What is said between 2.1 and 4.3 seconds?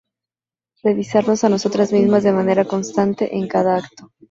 de manera constante en cada acto